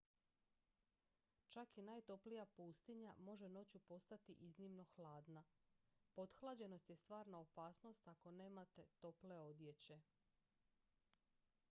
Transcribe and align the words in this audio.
čak 1.49 1.77
i 1.77 1.81
najtoplija 1.81 2.45
pustinja 2.45 3.13
može 3.17 3.49
noću 3.49 3.79
postati 3.79 4.31
iznimno 4.33 4.85
hladna 4.95 5.43
pothlađenost 6.15 6.89
je 6.89 6.95
stvarna 6.95 7.39
opasnost 7.39 8.07
ako 8.07 8.31
nemate 8.31 8.85
tople 9.01 9.37
odjeće 9.39 10.01